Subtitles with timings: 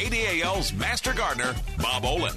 [0.00, 2.32] KDAL's Master Gardener, Bob Olen.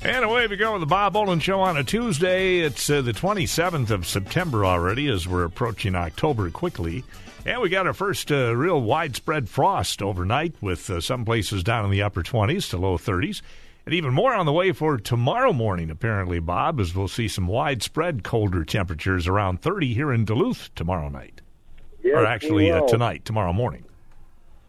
[0.00, 2.60] And away we go with the Bob Olen Show on a Tuesday.
[2.60, 7.04] It's uh, the 27th of September already as we're approaching October quickly.
[7.44, 11.84] And we got our first uh, real widespread frost overnight with uh, some places down
[11.84, 13.42] in the upper 20s to low 30s.
[13.84, 17.48] And even more on the way for tomorrow morning, apparently, Bob, as we'll see some
[17.48, 21.42] widespread colder temperatures around 30 here in Duluth tomorrow night.
[22.04, 23.84] Yes, or actually uh, tonight, tomorrow morning.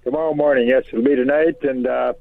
[0.06, 2.14] Tomorrow morning, yes, it'll be tonight, and uh,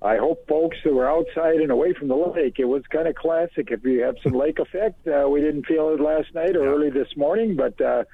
[0.00, 2.54] I hope folks who are outside and away from the lake.
[2.58, 3.70] It was kind of classic.
[3.70, 6.70] If you have some lake effect, uh, we didn't feel it last night or Yeah.
[6.70, 8.04] early this morning, but uh,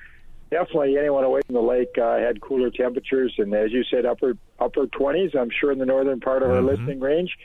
[0.50, 4.36] definitely anyone away from the lake uh, had cooler temperatures, and as you said, upper
[4.58, 5.36] upper 20s.
[5.36, 6.66] I'm sure in the northern part of our Mhm.
[6.66, 7.36] listening range,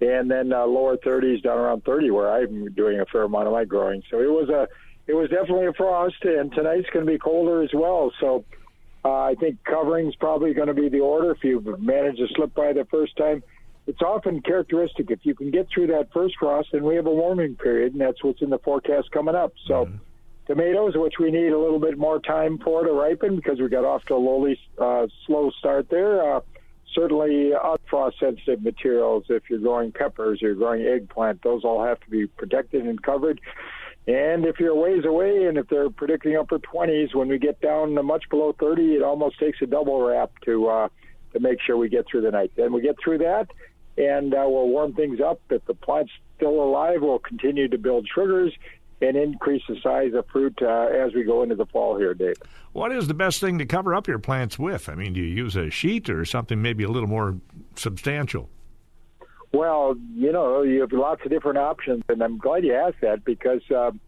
[0.00, 3.52] and then uh, lower 30s down around 30, where I'm doing a fair amount of
[3.52, 4.02] my growing.
[4.10, 4.68] So it was a
[5.06, 8.12] it was definitely a frost, and tonight's going to be colder as well.
[8.20, 8.44] So.
[9.04, 11.32] Uh, I think covering's probably going to be the order.
[11.32, 13.42] If you've managed to slip by the first time,
[13.86, 15.10] it's often characteristic.
[15.10, 18.00] If you can get through that first frost, and we have a warming period, and
[18.00, 19.52] that's what's in the forecast coming up.
[19.66, 19.88] So,
[20.46, 23.84] tomatoes, which we need a little bit more time for to ripen because we got
[23.84, 26.36] off to a lowly, uh, slow start there.
[26.36, 26.40] Uh,
[26.94, 29.24] certainly, uh, frost sensitive materials.
[29.28, 33.40] If you're growing peppers, you're growing eggplant, those all have to be protected and covered.
[34.06, 37.60] And if you're a ways away, and if they're predicting upper 20s, when we get
[37.60, 40.88] down to much below 30, it almost takes a double wrap to uh,
[41.32, 42.52] to make sure we get through the night.
[42.56, 43.48] Then we get through that,
[43.96, 45.40] and uh, we'll warm things up.
[45.50, 48.52] If the plant's still alive, we'll continue to build sugars
[49.00, 52.36] and increase the size of fruit uh, as we go into the fall here, Dave.
[52.72, 54.88] What is the best thing to cover up your plants with?
[54.88, 57.36] I mean, do you use a sheet or something maybe a little more
[57.76, 58.48] substantial?
[59.52, 63.22] Well, you know, you have lots of different options, and I'm glad you asked that
[63.24, 64.00] because um,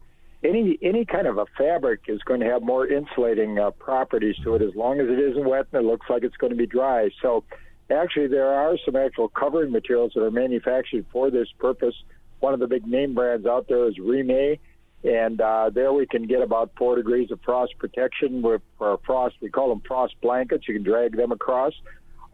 [0.43, 4.55] any any kind of a fabric is going to have more insulating uh, properties to
[4.55, 6.65] it as long as it isn't wet and it looks like it's going to be
[6.65, 7.09] dry.
[7.21, 7.43] So,
[7.91, 11.95] actually, there are some actual covering materials that are manufactured for this purpose.
[12.39, 14.59] One of the big name brands out there is Reemay,
[15.03, 19.35] and uh, there we can get about four degrees of frost protection with for frost.
[19.41, 20.67] We call them frost blankets.
[20.67, 21.73] You can drag them across.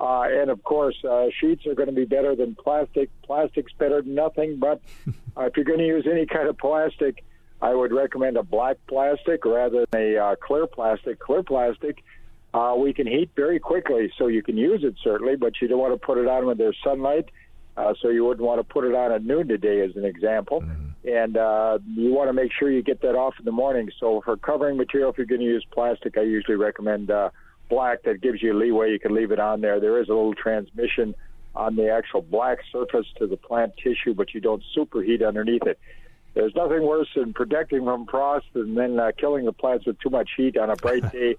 [0.02, 3.10] Uh, and of course, uh, sheets are going to be better than plastic.
[3.22, 4.58] Plastic's better than nothing.
[4.58, 4.82] But
[5.38, 7.24] uh, if you're going to use any kind of plastic,
[7.62, 11.20] I would recommend a black plastic rather than a uh, clear plastic.
[11.20, 12.04] Clear plastic,
[12.52, 15.80] uh, we can heat very quickly, so you can use it certainly, but you don't
[15.80, 17.30] want to put it on when there's sunlight.
[17.78, 20.64] Uh, so you wouldn't want to put it on at noon today, as an example.
[21.06, 23.90] And uh, you want to make sure you get that off in the morning.
[24.00, 27.30] So for covering material, if you're going to use plastic, I usually recommend uh,
[27.72, 28.04] black.
[28.04, 28.92] That gives you leeway.
[28.92, 29.80] You can leave it on there.
[29.80, 31.16] There is a little transmission
[31.56, 35.80] on the actual black surface to the plant tissue, but you don't superheat underneath it.
[36.34, 40.10] There's nothing worse than protecting from frost and then uh, killing the plants with too
[40.10, 41.36] much heat on a bright day,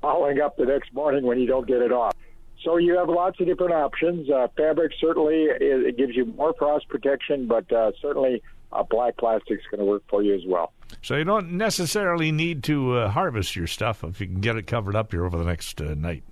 [0.00, 2.16] following up the next morning when you don't get it off.
[2.64, 4.30] So you have lots of different options.
[4.30, 8.42] Uh, fabric certainly it, it gives you more frost protection, but uh, certainly
[8.72, 10.72] uh, black plastic's going to work for you as well.
[11.00, 14.66] So you don't necessarily need to uh, harvest your stuff if you can get it
[14.66, 16.22] covered up here over the next uh, night.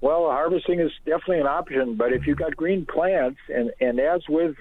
[0.00, 4.20] Well, harvesting is definitely an option, but if you've got green plants, and and as
[4.28, 4.54] with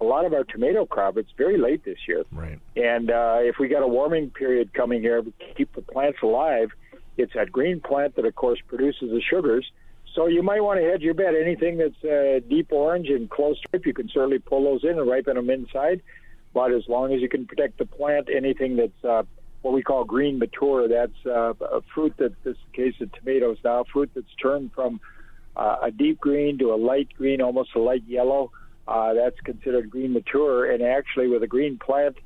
[0.00, 2.24] a lot of our tomato crop, it's very late this year.
[2.32, 2.58] Right.
[2.74, 6.70] And uh, if we got a warming period coming here, we keep the plants alive.
[7.16, 9.70] It's that green plant that, of course, produces the sugars.
[10.14, 11.34] So you might want to hedge your bet.
[11.40, 15.08] Anything that's uh, deep orange and close ripe, you can certainly pull those in and
[15.08, 16.02] ripen them inside.
[16.52, 19.22] But as long as you can protect the plant, anything that's uh,
[19.62, 23.58] what we call green mature, that's uh, a fruit that, this the case of tomatoes
[23.64, 25.00] now, fruit that's turned from
[25.56, 28.50] uh, a deep green to a light green, almost a light yellow.
[28.88, 30.70] Uh, that's considered green mature.
[30.70, 32.16] And actually, with a green plant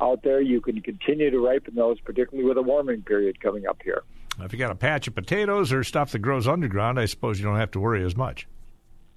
[0.00, 3.78] out there, you can continue to ripen those, particularly with a warming period coming up
[3.84, 4.02] here.
[4.40, 7.44] If you got a patch of potatoes or stuff that grows underground, I suppose you
[7.44, 8.48] don't have to worry as much.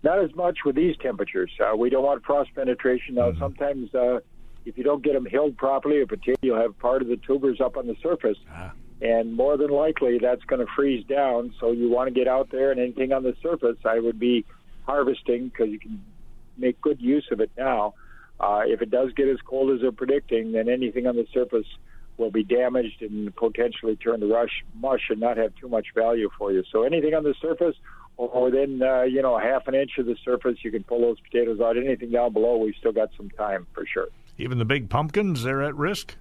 [0.03, 1.51] Not as much with these temperatures.
[1.59, 3.15] Uh, we don't want frost penetration.
[3.15, 3.39] Now, Mm-hmm.
[3.39, 4.19] sometimes uh,
[4.67, 7.61] if you don't get them hilled properly, a potato, you'll have part of the tubers
[7.61, 8.37] up on the surface.
[8.51, 8.73] Ah.
[9.01, 11.53] And more than likely, that's going to freeze down.
[11.59, 14.45] So you want to get out there, and anything on the surface, I would be
[14.85, 16.03] harvesting because you can
[16.57, 17.93] make good use of it now.
[18.39, 21.65] Uh, if it does get as cold as they're predicting, then anything on the surface
[22.17, 26.29] will be damaged and potentially turn to rush mush and not have too much value
[26.37, 26.63] for you.
[26.71, 27.75] So anything on the surface
[28.17, 31.19] or within uh, you know half an inch of the surface, you can pull those
[31.19, 31.77] potatoes out.
[31.77, 34.07] Anything down below, we've still got some time for sure.
[34.37, 36.15] Even the big pumpkins, they're at risk.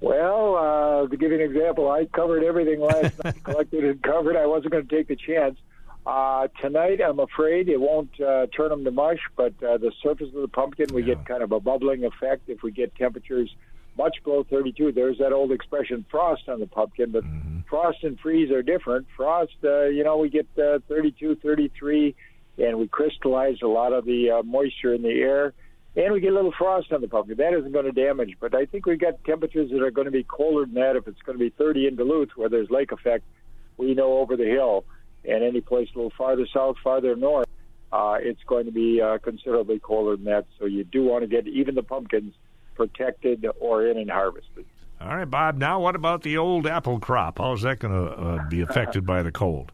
[0.00, 4.36] Well, uh, to give you an example, I covered everything last night, collected and covered.
[4.36, 5.58] I wasn't going to take the chance.
[6.06, 10.28] Uh, tonight, I'm afraid it won't uh, turn them to mush, but uh, the surface
[10.28, 11.14] of the pumpkin, we Yeah.
[11.14, 13.52] get kind of a bubbling effect if we get temperatures
[13.98, 14.92] much below 32.
[14.92, 17.60] There's that old expression, frost on the pumpkin, but mm-hmm.
[17.68, 19.06] frost and freeze are different.
[19.16, 22.14] Frost, uh, you know, we get uh, 32, 33,
[22.58, 25.54] and we crystallize a lot of the uh, moisture in the air,
[25.96, 27.38] and we get a little frost on the pumpkin.
[27.38, 30.10] That isn't going to damage, but I think we've got temperatures that are going to
[30.10, 30.96] be colder than that.
[30.96, 33.24] If it's going to be 30 in Duluth, where there's lake effect,
[33.78, 34.84] we know over the hill,
[35.24, 37.48] and any place a little farther south, farther north,
[37.92, 40.46] uh, it's going to be uh, considerably colder than that.
[40.58, 42.34] So you do want to get even the pumpkins
[42.74, 44.66] protected or in and harvested.
[45.00, 45.56] All right, Bob.
[45.56, 47.38] Now, what about the old apple crop?
[47.38, 49.72] How is that going to uh, be affected by the cold?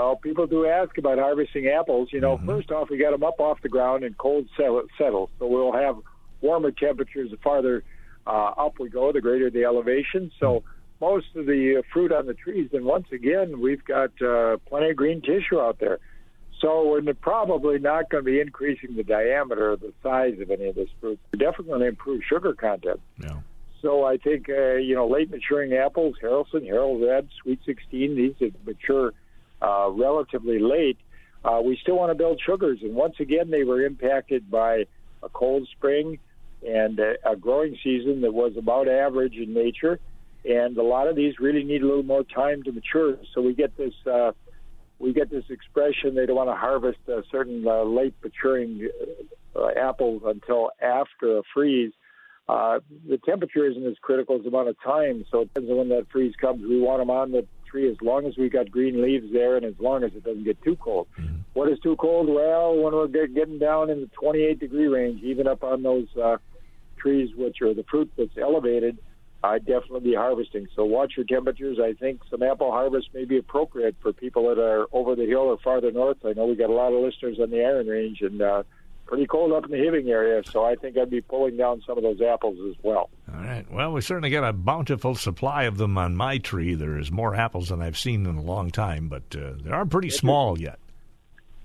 [0.00, 2.08] Well, people do ask about harvesting apples.
[2.10, 2.46] You know, mm-hmm.
[2.46, 5.28] first off, we got them up off the ground and cold settle, settle.
[5.38, 5.98] So we'll have
[6.40, 7.84] warmer temperatures the farther
[8.26, 10.32] uh, up we go, the greater the elevation.
[10.40, 10.64] So
[11.02, 14.88] most of the uh, fruit on the trees, and once again, we've got uh, plenty
[14.88, 15.98] of green tissue out there.
[16.62, 20.68] So we're probably not going to be increasing the diameter or the size of any
[20.68, 21.18] of this fruit.
[21.30, 23.00] We're definitely going to improve sugar content.
[23.22, 23.40] Yeah.
[23.82, 28.66] So I think uh, you know late maturing apples, Haralson, Haralred, Sweet 16, these that
[28.66, 29.12] mature
[29.62, 30.98] uh, relatively late.
[31.44, 34.84] Uh, we still want to build sugars, and once again they were impacted by
[35.22, 36.18] a cold spring
[36.66, 39.98] and a, a growing season that was about average in nature.
[40.44, 43.16] And a lot of these really need a little more time to mature.
[43.34, 44.32] So we get this uh,
[44.98, 48.88] we get this expression they don't want to harvest a certain uh, late maturing
[49.56, 51.92] uh, apples until after a freeze.
[52.48, 55.76] Uh, the temperature isn't as critical as the amount of time, so it depends on
[55.76, 56.62] when that freeze comes.
[56.62, 59.64] We want them on the tree as long as we got green leaves there and
[59.64, 61.06] as long as it doesn't get too cold.
[61.18, 61.36] Mm-hmm.
[61.54, 62.28] What is too cold?
[62.28, 66.36] Well, when we're getting down in the 28 degree range, even up on those uh,
[66.96, 68.98] trees, which are the fruit that's elevated,
[69.42, 70.68] I'd definitely be harvesting.
[70.76, 71.78] So watch your temperatures.
[71.82, 75.40] I think some apple harvest may be appropriate for people that are over the hill
[75.40, 76.18] or farther north.
[76.24, 78.62] I know we got a lot of listeners on the Iron Range and uh,
[79.10, 81.98] pretty cold up in the Hibbing area, so I think I'd be pulling down some
[81.98, 83.10] of those apples as well.
[83.28, 83.66] All right.
[83.68, 86.74] Well, we certainly got a bountiful supply of them on my tree.
[86.74, 90.10] There's more apples than I've seen in a long time, but uh, they are pretty
[90.10, 90.78] small yet.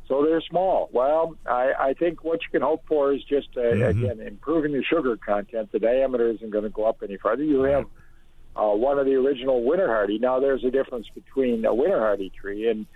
[0.07, 0.89] So they're small.
[0.91, 4.03] Well, I, I think what you can hope for is just uh, mm-hmm.
[4.03, 5.71] again improving the sugar content.
[5.71, 7.43] The diameter isn't going to go up any farther.
[7.43, 7.85] You have
[8.55, 10.17] uh, one of the original winter hardy.
[10.17, 12.87] Now there's a difference between a winter hardy tree and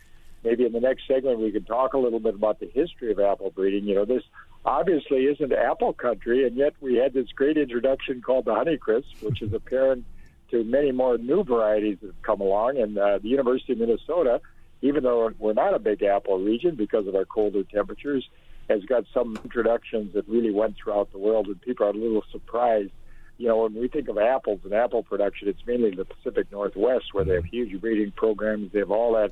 [0.43, 3.19] maybe in the next segment we can talk a little bit about the history of
[3.19, 3.85] apple breeding.
[3.85, 4.23] You know, this
[4.65, 9.41] obviously isn't apple country, and yet we had this great introduction called the Honeycrisp, which
[9.41, 10.05] is apparent
[10.51, 12.77] to many more new varieties that have come along.
[12.77, 14.41] And uh, the University of Minnesota
[14.81, 18.27] even though we're not a big apple region because of our colder temperatures,
[18.69, 22.23] has got some introductions that really went throughout the world, and people are a little
[22.31, 22.91] surprised.
[23.37, 27.13] You know, when we think of apples and apple production, it's mainly the Pacific Northwest
[27.13, 28.71] where they have huge breeding programs.
[28.71, 29.31] They have all that.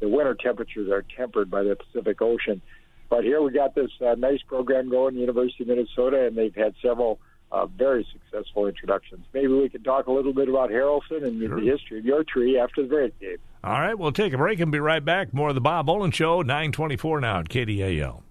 [0.00, 2.60] The winter temperatures are tempered by the Pacific Ocean.
[3.08, 6.74] But here we got this uh, nice program going, University of Minnesota, and they've had
[6.80, 7.18] several
[7.52, 9.26] uh, very successful introductions.
[9.34, 11.60] Maybe we could talk a little bit about Haralson and sure.
[11.60, 13.40] the history of your tree after the break, Dave.
[13.64, 15.34] All right, we'll take a break and be right back.
[15.34, 18.22] More of the Bob Olen Show, 924 now at KDAL.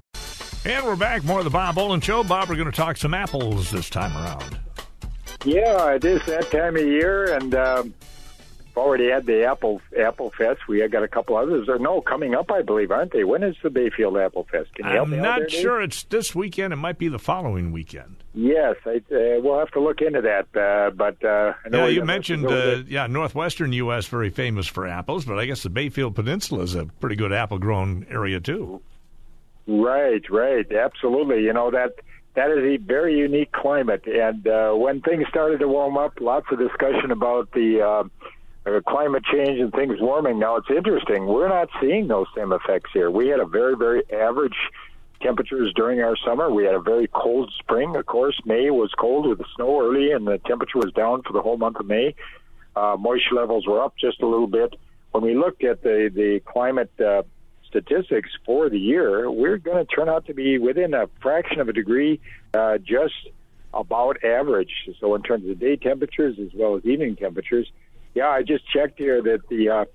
[0.65, 1.23] And we're back.
[1.23, 2.23] More of the Bob Olen Show.
[2.23, 4.59] Bob, we're going to talk some apples this time around.
[5.45, 7.93] Yeah, it is that time of year, and um,
[8.79, 10.67] already had the Apple Apple Fest.
[10.67, 11.69] We got a couple others.
[11.69, 13.23] Or no, coming up, I believe, aren't they?
[13.23, 14.73] When is the Bayfield Apple Fest?
[14.75, 15.81] Can you help I'm me not there, sure.
[15.81, 16.73] It's this weekend.
[16.73, 18.17] It might be the following weekend.
[18.33, 20.47] Yes, I, uh, we'll have to look into that.
[20.55, 24.07] Uh, but uh, yeah, you mentioned uh, yeah, northwestern U.S.
[24.07, 27.59] very famous for apples, but I guess the Bayfield Peninsula is a pretty good apple
[27.59, 28.81] grown area too.
[29.67, 31.43] Right, right, absolutely.
[31.43, 31.93] You know that
[32.35, 36.45] that is a very unique climate, and uh, when things started to warm up, lots
[36.51, 38.03] of discussion about the uh,
[38.87, 40.39] climate change and things warming.
[40.39, 41.25] Now it's interesting.
[41.25, 43.09] We're not seeing those same effects here.
[43.09, 44.55] We had a very, very average
[45.21, 46.51] temperatures during our summer.
[46.51, 47.95] We had a very cold spring.
[47.95, 51.33] Of course, May was cold with the snow early, and the temperature was down for
[51.33, 52.15] the whole month of May.
[52.75, 54.75] Uh, moisture levels were up just a little bit.
[55.11, 57.23] When we looked at the the climate uh,
[57.67, 61.69] statistics for the year, we're going to turn out to be within a fraction of
[61.69, 62.19] a degree,
[62.53, 63.13] uh, just
[63.73, 64.71] about average.
[64.99, 67.71] So in terms of day temperatures as well as evening temperatures,
[68.15, 69.85] yeah, I just checked here that the uh,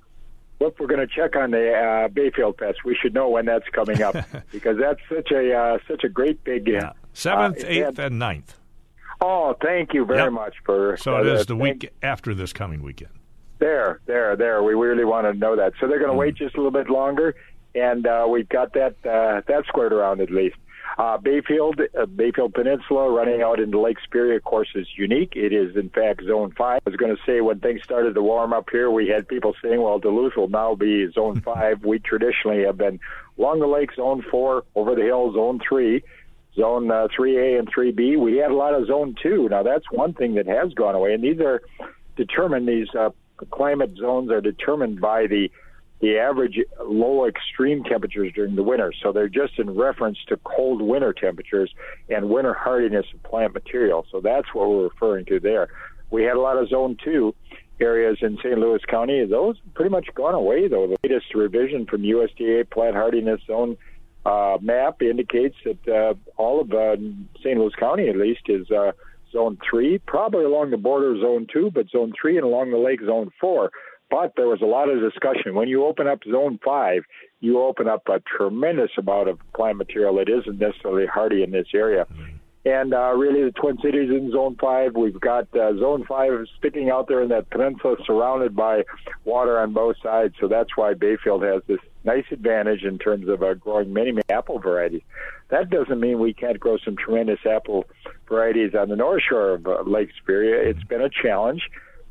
[0.61, 2.85] look, we're going to check on the uh, Bayfield Fest.
[2.85, 4.17] We should know when that's coming up
[4.53, 6.93] because that's such a uh, such a great big yeah.
[7.13, 8.55] seventh, uh, eighth, and 9th.
[9.21, 10.33] Oh, thank you very yep.
[10.33, 10.97] much for.
[10.97, 13.13] So it is the week after this coming weekend.
[13.59, 14.63] There, there, there.
[14.63, 15.75] We really want to know that.
[15.81, 16.21] So they're going to mm.
[16.21, 17.35] wait just a little bit longer,
[17.75, 20.57] and uh, we've got that uh, that squared around at least.
[20.97, 25.33] Uh, Bayfield, uh, Bayfield Peninsula, running out into Lake Superior, of course, is unique.
[25.35, 26.83] It is, in fact, Zone 5.
[26.87, 29.55] I was going to say when things started to warm up here, we had people
[29.63, 31.85] saying, well, Duluth will now be Zone 5.
[31.85, 33.01] we traditionally have been
[33.39, 36.03] along the lake, Zone 4, over the hill, Zone 3.
[36.57, 38.17] zone uh, 3A and 3B.
[38.19, 39.49] We had a lot of zone 2.
[39.49, 41.61] Now, that's one thing that has gone away, and these are
[42.17, 43.11] determined, these uh,
[43.51, 45.51] climate zones are determined by the
[46.05, 48.93] the average low extreme temperatures during the winter.
[49.03, 51.73] So they're just in reference to cold winter temperatures
[52.11, 54.05] and winter hardiness of plant material.
[54.13, 55.69] So that's what we're referring to there.
[56.11, 57.35] We had a lot of zone two
[57.81, 58.59] areas in St.
[58.59, 59.25] Louis County.
[59.25, 60.87] Those pretty much gone away, though.
[60.87, 63.79] The latest revision from USDA plant hardiness zone
[64.27, 66.97] uh, map indicates that uh, all of uh,
[67.39, 67.59] St.
[67.59, 68.93] Louis County, at least, is uh,
[69.33, 72.79] zone three, probably along the border of zone two, but zone three and along the
[72.79, 73.71] lake, zone four.
[74.15, 75.57] But there was a lot of discussion.
[75.57, 77.03] When you open up zone five,
[77.41, 81.67] you open up a tremendous amount of plant material that isn't necessarily hardy in this
[81.75, 82.07] area.
[82.65, 84.95] And uh, really, the Twin Cities in Zone 5.
[84.95, 88.85] We've got uh, Zone 5 sticking out there in that peninsula surrounded by
[89.25, 90.35] water on both sides.
[90.41, 94.25] So that's why Bayfield has this nice advantage in terms of uh, growing many, many
[94.31, 95.03] apple varieties.
[95.49, 97.85] That doesn't mean we can't grow some tremendous apple
[98.29, 100.63] varieties on the north shore of uh, Lake Superior.
[100.63, 101.63] It's been a challenge.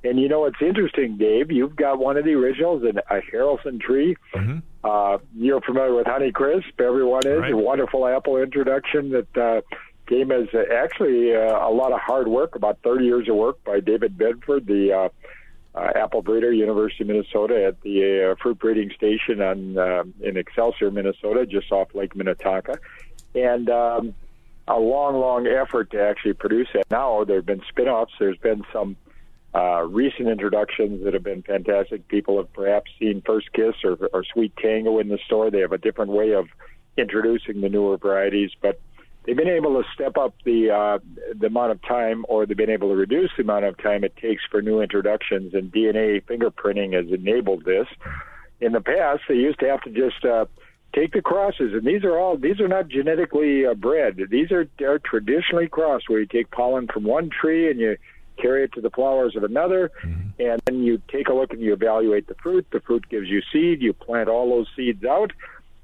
[0.04, 1.50] And you know what's interesting, Dave?
[1.50, 4.18] You've got one of the originals, a Haralson tree.
[4.36, 4.60] Mm-hmm.
[4.84, 6.80] Uh, you're familiar with Honeycrisp.
[6.80, 7.40] Everyone is.
[7.40, 7.54] Right.
[7.54, 9.62] A wonderful apple introduction that uh,
[10.08, 13.64] came as uh, actually uh, a lot of hard work, about 30 years of work
[13.64, 15.10] by David Bedford, the uh,
[15.76, 20.38] uh, apple breeder, University of Minnesota, at the uh, fruit breeding station on uh, in
[20.38, 22.78] Excelsior, Minnesota, just off Lake Minnetonka,
[23.34, 24.14] and um,
[24.68, 26.84] a long, long effort to actually produce that.
[26.92, 28.14] Now there have been spin-offs.
[28.20, 28.98] There's been some
[29.56, 32.08] uh, recent introductions that have been fantastic.
[32.08, 35.52] People have perhaps seen First Kiss or, or Sweet Tango in the store.
[35.52, 36.48] They have a different way of
[36.98, 38.80] introducing the newer varieties, but
[39.26, 41.00] they've been able to step up the uh,
[41.36, 44.16] the amount of time, or they've been able to reduce the amount of time it
[44.18, 45.54] takes for new introductions.
[45.54, 47.88] And DNA fingerprinting has enabled this.
[48.60, 50.46] In the past, they used to have to just uh,
[50.96, 54.20] take the crosses, and these are all these are not genetically uh, bred.
[54.32, 57.98] These are are traditionally crossed, where you take pollen from one tree and you
[58.38, 60.42] carry it to the flowers of another, mm-hmm.
[60.42, 62.66] and then you take a look and you evaluate the fruit.
[62.72, 63.82] The fruit gives you seed.
[63.82, 65.32] You plant all those seeds out,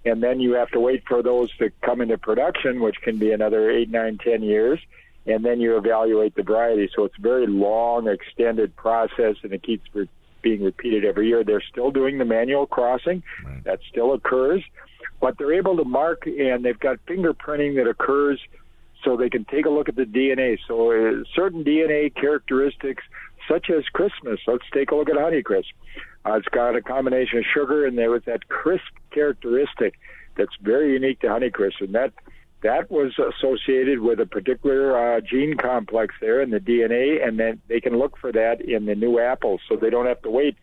[0.06, 3.32] and then you have to wait for those to come into production, which can be
[3.32, 4.80] another eight, nine, ten years,
[5.26, 6.90] and then you evaluate the variety.
[6.96, 10.10] So it's a very long, extended process, and it keeps re-
[10.42, 11.44] being repeated every year.
[11.44, 13.64] They're still doing the manual crossing, right.
[13.66, 14.64] that still occurs,
[15.20, 18.40] but they're able to mark, and they've got fingerprinting that occurs
[19.04, 20.58] so they can take a look at the DNA.
[20.68, 23.04] So uh, certain DNA characteristics,
[23.48, 24.40] such as Christmas.
[24.48, 25.74] Let's take a look at Honeycrisp.
[26.26, 29.96] Uh, it's got a combination of sugar, and there was that crisp characteristic
[30.36, 32.14] that's very unique to Honeycrisp, and that
[32.62, 37.62] that was associated with a particular uh, gene complex there in the DNA, and then
[37.70, 40.58] they can look for that in the new apples, so they don't have to wait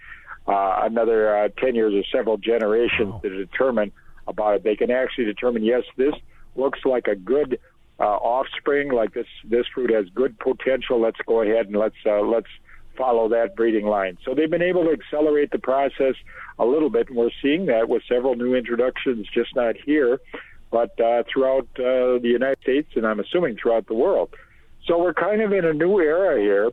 [0.46, 3.20] uh, another uh, 10 years or several generations wow.
[3.22, 3.92] to determine
[4.28, 4.64] about it.
[4.64, 6.14] They can actually determine, yes, this
[6.54, 7.58] looks like a good
[7.98, 11.00] uh, offspring, like this this fruit has good potential.
[11.00, 12.48] Let's go ahead and let's uh, let's
[12.96, 14.18] follow that breeding line.
[14.24, 16.14] So they've been able to accelerate the process
[16.58, 20.18] a little bit, and we're seeing that with several new introductions, just not here,
[20.70, 24.30] but uh, throughout uh, the United States, and I'm assuming throughout the world.
[24.86, 26.70] So we're kind of in a new era here.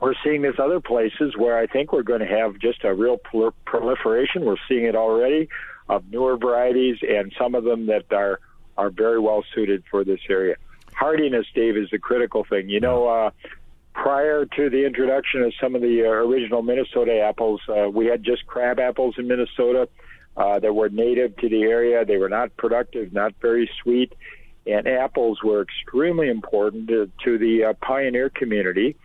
[0.00, 3.18] We're seeing this other places where I think we're going to have just a real
[3.64, 4.44] proliferation.
[4.44, 5.48] We're seeing it already
[5.88, 8.40] of newer varieties, and some of them that are
[8.76, 10.56] are very well suited for this area.
[10.92, 12.68] Hardiness, Dave, is the critical thing.
[12.68, 13.30] You know, uh,
[13.92, 18.22] prior to the introduction of some of the uh, original Minnesota apples, uh, we had
[18.22, 19.88] just crab apples in Minnesota
[20.36, 22.04] uh, that were native to the area.
[22.04, 24.12] They were not productive, not very sweet,
[24.66, 28.96] and apples were extremely important to, to the uh, pioneer community.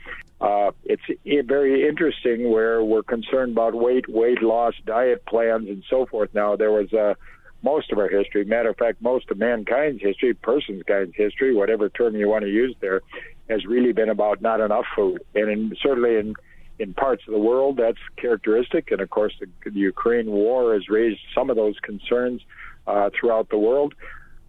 [0.41, 1.03] Uh, it's
[1.47, 6.33] very interesting where we're concerned about weight, weight loss, diet plans, and so forth.
[6.33, 7.15] Now, there was a
[7.63, 8.43] most of our history.
[8.45, 12.49] Matter of fact, most of mankind's history, person's kind's history, whatever term you want to
[12.49, 13.01] use there,
[13.49, 15.23] has really been about not enough food.
[15.35, 16.35] And in, certainly in
[16.79, 18.91] in parts of the world, that's characteristic.
[18.91, 22.41] And of course, the, the Ukraine war has raised some of those concerns
[22.87, 23.93] uh, throughout the world.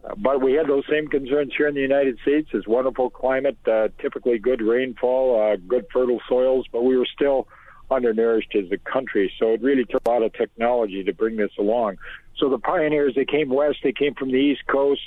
[0.02, 2.48] Uh, but we had those same concerns here in the United States.
[2.54, 7.48] It's wonderful climate, uh, typically good rainfall, uh, good fertile soils, but we were still
[7.90, 9.30] undernourished as a country.
[9.38, 11.98] So it really took a lot of technology to bring this along.
[12.36, 15.00] So the pioneers, they came west, they came from the East Coast.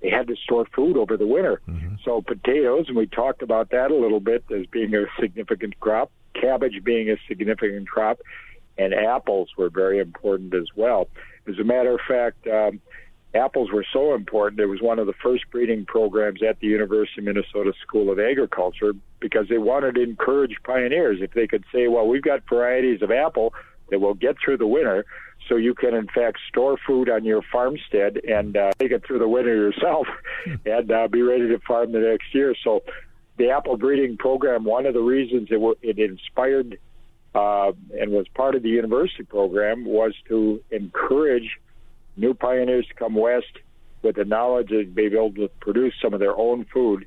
[0.00, 1.60] They had to store food over the winter.
[1.68, 1.96] Mm-hmm.
[2.04, 6.12] So potatoes, and we talked about that a little bit as being a significant crop,
[6.40, 8.20] cabbage being a significant crop,
[8.78, 11.08] and apples were very important as well.
[11.48, 12.80] As a matter of fact, um,
[13.34, 14.60] apples were so important.
[14.60, 18.18] It was one of the first breeding programs at the University of Minnesota School of
[18.18, 21.18] Agriculture because they wanted to encourage pioneers.
[21.20, 23.52] If they could say, well, we've got varieties of apple
[23.90, 25.04] that will get through the winter,
[25.48, 29.18] so you can in fact store food on your farmstead and uh, take it through
[29.18, 30.06] the winter yourself
[30.66, 32.54] and uh, be ready to farm the next year.
[32.62, 32.82] So
[33.38, 36.78] the apple breeding program, one of the reasons it, w- it inspired
[37.34, 41.58] uh, and was part of the university program was to encourage
[42.16, 43.46] new pioneers to come west
[44.02, 47.06] with the knowledge that they'd be able to produce some of their own food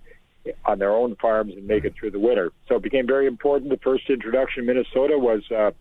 [0.65, 2.51] on their own farms and make it through the winter.
[2.67, 3.69] So it became very important.
[3.69, 5.71] The first introduction in Minnesota was uh,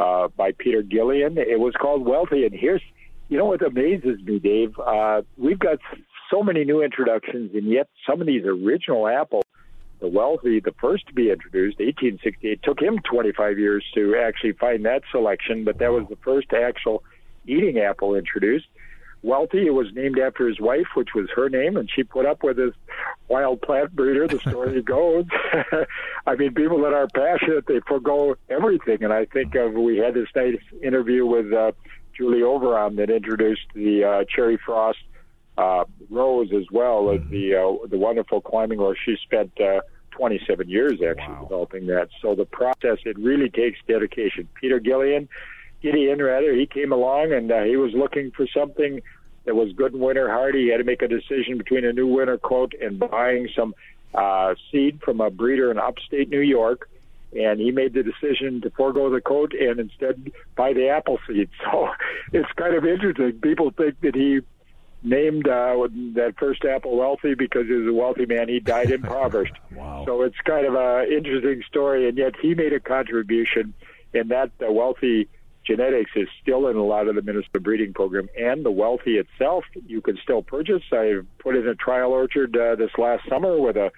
[0.00, 1.36] uh, by Peter Gillian.
[1.36, 2.46] It was called Wealthy.
[2.46, 2.80] And here's,
[3.28, 4.78] you know what amazes me, Dave?
[4.78, 5.78] Uh, we've got
[6.30, 9.44] so many new introductions, and yet some of these original apples,
[10.00, 14.86] the Wealthy, the first to be introduced, 1868, took him 25 years to actually find
[14.86, 17.02] that selection, but that was the first actual
[17.46, 18.66] eating apple introduced.
[19.22, 19.66] Wealthy.
[19.66, 22.56] It was named after his wife, which was her name, and she put up with
[22.56, 22.72] his
[23.28, 24.26] wild plant breeder.
[24.26, 25.26] The story goes.
[26.26, 29.04] I mean, people that are passionate, they forego everything.
[29.04, 31.72] And I think of we had this nice interview with uh,
[32.16, 34.98] Julie Overon that introduced the uh, cherry frost
[35.58, 37.30] uh, rose as well as mm-hmm.
[37.30, 38.96] the uh, the wonderful climbing rose.
[39.04, 39.52] She spent.
[39.60, 41.42] Uh, 27 years actually wow.
[41.44, 42.08] developing that.
[42.20, 44.48] So the process, it really takes dedication.
[44.60, 45.28] Peter Gillian,
[45.82, 49.00] Gideon rather, he came along and uh, he was looking for something
[49.44, 50.64] that was good and winter hardy.
[50.64, 53.74] He had to make a decision between a new winter coat and buying some
[54.14, 56.88] uh, seed from a breeder in upstate New York.
[57.32, 61.48] And he made the decision to forego the coat and instead buy the apple seed.
[61.70, 61.88] So
[62.32, 63.40] it's kind of interesting.
[63.40, 64.40] People think that he
[65.02, 68.48] named uh, that first apple wealthy because he was a wealthy man.
[68.48, 69.54] He died impoverished.
[69.72, 70.04] wow.
[70.06, 73.74] So it's kind of an interesting story, and yet he made a contribution
[74.12, 75.28] in that uh, wealthy
[75.66, 79.64] genetics is still in a lot of the Minnesota breeding program, and the wealthy itself
[79.86, 80.82] you can still purchase.
[80.92, 83.90] I put in a trial orchard uh, this last summer with a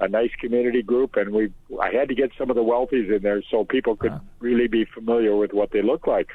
[0.00, 3.22] a nice community group, and we I had to get some of the wealthies in
[3.22, 4.20] there so people could wow.
[4.38, 6.28] really be familiar with what they look like.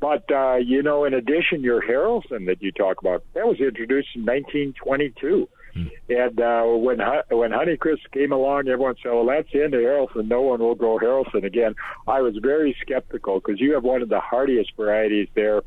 [0.00, 4.08] But uh, you know, in addition, your Haralson that you talk about that was introduced
[4.14, 5.48] in 1922.
[5.74, 5.86] Hmm.
[6.08, 6.98] And uh, when
[7.30, 10.28] when Honeycrisp came along, everyone said, "Well, that's the end of Haralson.
[10.28, 11.74] No one will grow Haralson again."
[12.06, 15.62] I was very skeptical because you have one of the hardiest varieties there.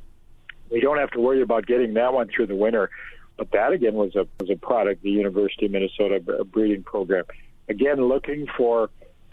[0.70, 2.90] We don't have to worry about getting that one through the winter.
[3.38, 7.26] But that again was a was a product of the University of Minnesota breeding program.
[7.70, 8.90] Again, looking for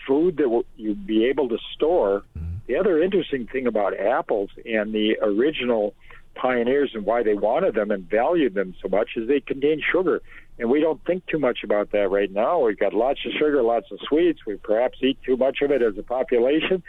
[0.06, 2.22] food that you'd be able to store.
[2.36, 2.44] Hmm.
[2.66, 5.94] The other interesting thing about apples and the original
[6.34, 10.22] pioneers and why they wanted them and valued them so much is they contain sugar.
[10.60, 12.60] And we don't think too much about that right now.
[12.60, 14.40] We've got lots of sugar, lots of sweets.
[14.46, 16.82] We perhaps eat too much of it as a population.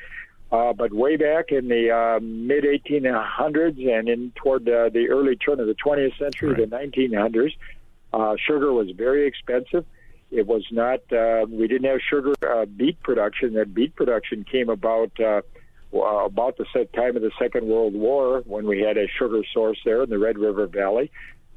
[0.52, 5.38] Uh, but way back in the uh, mid 1800s and in toward uh, the early
[5.38, 6.70] turn of the 20th century, right.
[6.70, 7.56] the 1900s,
[8.12, 9.86] uh, sugar was very expensive.
[10.32, 11.00] It was not.
[11.10, 13.54] Uh, we didn't have sugar uh, beet production.
[13.54, 15.42] That beet production came about uh,
[15.94, 19.80] about the set time of the Second World War when we had a sugar source
[19.86, 21.10] there in the Red River Valley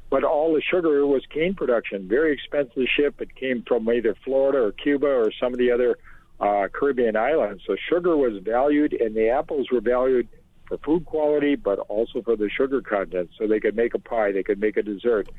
[0.09, 2.07] but all the sugar was cane production.
[2.07, 3.21] Very expensive to ship.
[3.21, 5.97] It came from either Florida or Cuba or some of the other
[6.39, 7.63] uh, Caribbean islands.
[7.65, 10.27] So sugar was valued, and the apples were valued
[10.67, 13.29] for food quality, but also for the sugar content.
[13.37, 15.29] So they could make a pie, they could make a dessert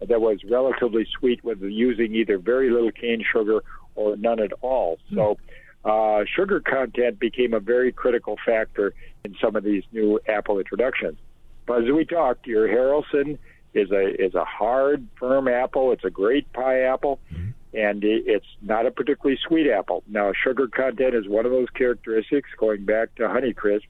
[0.00, 3.62] that was relatively sweet with using either very little cane sugar
[3.94, 4.98] or none at all.
[5.08, 5.14] Hmm.
[5.14, 5.38] So
[5.84, 8.92] uh, sugar content became a very critical factor
[9.24, 11.18] in some of these new apple introductions.
[11.66, 13.38] But as we talked, your Haralson
[13.76, 15.92] is a is a hard, firm apple.
[15.92, 17.50] It's a great pie apple, mm-hmm.
[17.74, 20.02] and it's not a particularly sweet apple.
[20.08, 23.82] Now, sugar content is one of those characteristics going back to Honeycrisp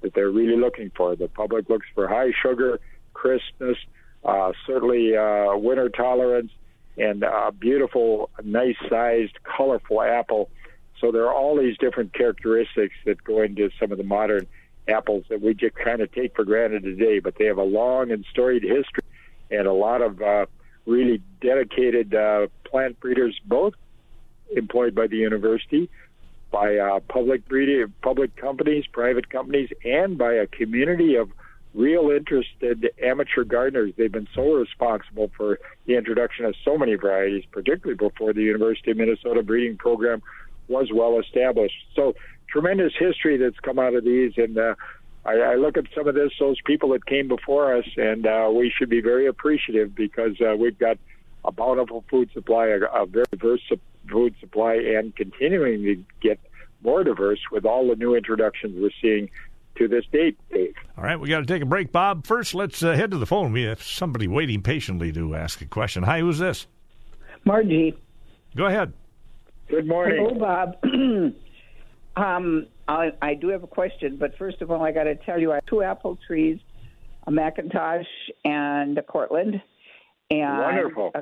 [0.00, 1.14] that they're really looking for.
[1.14, 2.80] The public looks for high sugar,
[3.14, 3.78] crispness,
[4.24, 6.50] uh, certainly uh, winter tolerance,
[6.96, 10.50] and a beautiful, nice sized, colorful apple.
[11.00, 14.48] So there are all these different characteristics that go into some of the modern
[14.88, 18.10] apples that we just kind of take for granted today, but they have a long
[18.10, 19.04] and storied history
[19.50, 20.46] and a lot of uh,
[20.86, 23.74] really dedicated uh, plant breeders, both
[24.56, 25.90] employed by the university,
[26.50, 31.30] by uh, public breeding, public companies, private companies, and by a community of
[31.74, 33.92] real interested amateur gardeners.
[33.96, 38.90] They've been so responsible for the introduction of so many varieties, particularly before the University
[38.90, 40.22] of Minnesota breeding program
[40.68, 41.76] was well established.
[41.94, 42.14] So
[42.48, 44.74] tremendous history that's come out of these, and uh,
[45.28, 48.50] I, I look at some of this, those people that came before us, and uh,
[48.52, 50.96] we should be very appreciative because uh, we've got
[51.44, 53.60] a bountiful food supply, a, a very diverse
[54.10, 56.40] food supply, and continuing to get
[56.82, 59.28] more diverse with all the new introductions we're seeing
[59.76, 60.74] to this date, Dave.
[60.96, 62.26] All right, we got to take a break, Bob.
[62.26, 63.52] First, let's uh, head to the phone.
[63.52, 66.04] We have somebody waiting patiently to ask a question.
[66.04, 66.66] Hi, who's this?
[67.44, 67.96] Margie.
[68.56, 68.92] Go ahead.
[69.68, 70.26] Good morning.
[70.26, 70.76] Hello, Bob.
[72.16, 75.38] um, I, I do have a question, but first of all, I got to tell
[75.38, 76.58] you, I have two apple trees,
[77.26, 78.06] a McIntosh,
[78.44, 79.60] and a Cortland.
[80.30, 81.10] And Wonderful.
[81.14, 81.20] uh,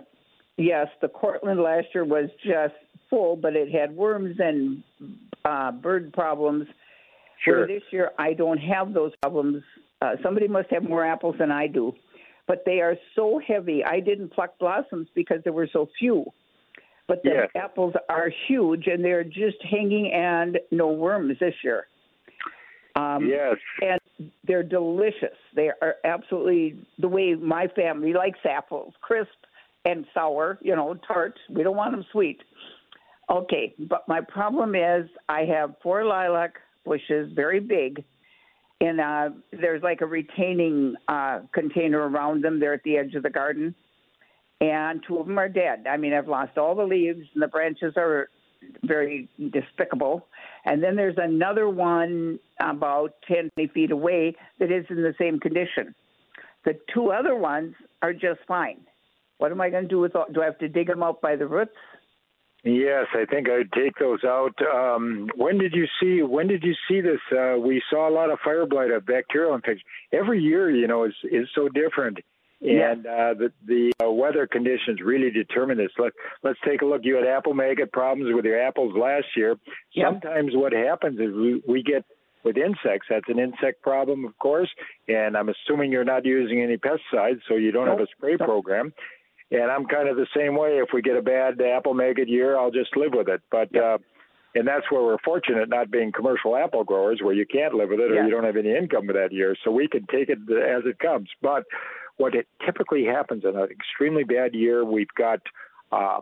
[0.57, 2.75] yes, the Cortland last year was just
[3.11, 4.83] full, but it had worms and
[5.45, 6.67] uh, bird problems.
[7.45, 7.59] Sure.
[7.59, 9.63] Where this year I don't have those problems.
[10.01, 11.93] Uh, somebody must have more apples than I do,
[12.47, 13.85] but they are so heavy.
[13.85, 16.25] I didn't pluck blossoms because there were so few.
[17.09, 17.51] But the Yes.
[17.55, 21.87] apples are huge and they're just hanging and no worms this year.
[22.97, 23.59] Um, Yes.
[23.83, 24.01] and
[24.45, 25.37] they're delicious.
[25.53, 29.45] They are absolutely the way my family likes apples, crisp
[29.85, 31.39] and sour, you know, tart.
[31.49, 32.43] We don't want them sweet.
[33.29, 38.05] Okay, but my problem is I have four lilac bushes, very big,
[38.81, 42.61] and uh, there's like a retaining uh, container around them.
[42.61, 43.75] They're at the edge of the garden,
[44.61, 45.87] and two of them are dead.
[45.89, 48.29] I mean, I've lost all the leaves, and the branches are
[48.83, 50.27] very despicable.
[50.65, 55.95] And then there's another one about 10 feet away that is in the same condition.
[56.65, 58.81] The two other ones are just fine.
[59.39, 61.21] What am I going to do with all, do I have to dig them out
[61.21, 61.77] by the roots?
[62.65, 64.55] Yes, I think I'd take those out.
[64.75, 66.23] Um, when did you see?
[66.23, 67.21] When did you see this?
[67.31, 69.87] Uh, we saw a lot of fire blight, of bacterial infection.
[70.13, 72.19] Every year, you know, is is so different,
[72.61, 72.93] Yeah.
[72.93, 75.91] and uh, the the uh, weather conditions really determine this.
[75.99, 77.03] Let Let's take a look.
[77.05, 79.57] You had apple maggot problems with your apples last year.
[79.93, 80.05] Yeah.
[80.11, 82.05] Sometimes what happens is we, we get
[82.45, 83.09] with insects.
[83.11, 84.71] That's an insect problem, of course.
[85.09, 88.49] And I'm assuming you're not using any pesticides, so you don't have a spray Nope.
[88.49, 88.93] program.
[89.51, 90.79] And I'm kind of the same way.
[90.79, 93.43] If we get a bad apple maggot year, I'll just live with it.
[93.51, 93.99] But uh,
[94.55, 98.01] and that's where we're fortunate not being commercial apple growers, where you can't live with
[98.01, 98.25] it or Yeah.
[98.25, 99.55] you don't have any income for that year.
[99.63, 101.29] So we can take it as it comes.
[101.43, 101.65] But
[102.17, 105.41] what it typically happens in an extremely bad year, we've got
[105.93, 106.21] uh,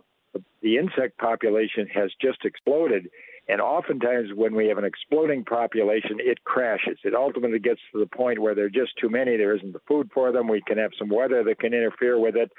[0.62, 3.08] the insect population has just exploded.
[3.46, 6.98] And oftentimes, when we have an exploding population, it crashes.
[7.04, 9.36] It ultimately gets to the point where there are just too many.
[9.36, 10.48] There isn't the food for them.
[10.48, 12.50] We can have some weather that can interfere with it,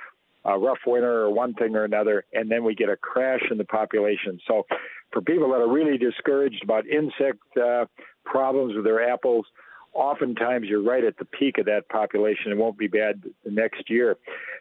[0.46, 3.58] a rough winter or one thing or another, and then we get a crash in
[3.58, 4.40] the population.
[4.48, 4.68] So,
[5.12, 7.86] for people that are really discouraged about insect uh,
[8.24, 9.48] problems with their apples,
[9.96, 12.52] oftentimes you're right at the peak of that population.
[12.52, 14.18] It won't be bad the next year.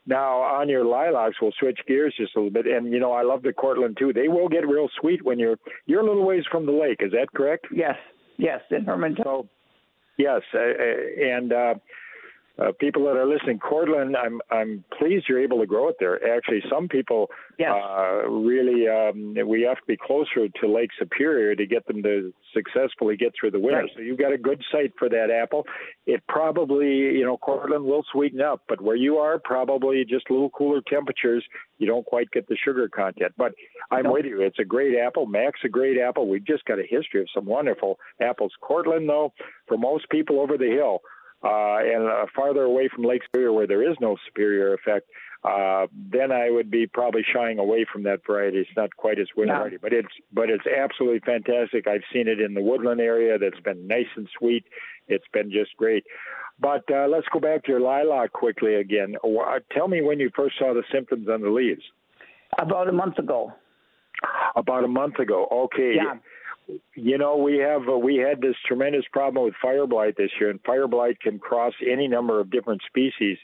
[0.06, 2.66] Now, on your lilacs, we'll switch gears just a little bit.
[2.66, 4.12] And, you know, I love the Cortland too.
[4.12, 7.00] They will get real sweet when you're, you're a little ways from the lake.
[7.00, 7.66] Is that correct?
[7.72, 7.96] Yes,
[8.38, 9.24] yes, in Hermantown.
[9.24, 9.48] So,
[10.16, 10.42] yes.
[10.54, 11.74] Uh, uh, and, uh,
[12.56, 16.16] uh, people that are listening, Cortland, I'm I'm pleased you're able to grow it there.
[16.36, 17.70] Actually, some people Yes.
[17.72, 22.32] uh, really um, we have to be closer to Lake Superior to get them to
[22.52, 23.80] successfully get through the winter.
[23.82, 23.90] Right.
[23.96, 25.64] So you've got a good site for that apple.
[26.06, 30.32] It probably, you know, Cortland will sweeten up, but where you are, probably just a
[30.32, 31.44] little cooler temperatures.
[31.78, 33.32] You don't quite get the sugar content.
[33.36, 33.54] But
[33.90, 34.12] I'm No.
[34.12, 34.40] with you.
[34.42, 35.26] It's a great apple.
[35.26, 36.28] Mac's a great apple.
[36.28, 38.52] We've just got a history of some wonderful apples.
[38.60, 39.32] Cortland, though,
[39.66, 41.02] for most people over the hill
[41.44, 45.08] uh, and uh, farther away from Lake Superior where there is no superior effect,
[45.44, 48.58] uh, then I would be probably shying away from that variety.
[48.58, 49.78] It's not quite as winter Yeah.
[49.82, 51.86] but it's but it's absolutely fantastic.
[51.86, 53.38] I've seen it in the woodland area.
[53.38, 54.64] That's been nice and sweet.
[55.06, 56.04] It's been just great.
[56.58, 59.16] But uh, let's go back to your lilac quickly again.
[59.72, 61.82] Tell me when you first saw the symptoms on the leaves.
[62.58, 63.52] About a month ago.
[64.56, 65.46] About a month ago.
[65.50, 65.94] Okay.
[65.96, 66.14] Yeah.
[66.94, 70.50] You know, we have uh, we had this tremendous problem with fire blight this year,
[70.50, 73.36] and fire blight can cross any number of different species.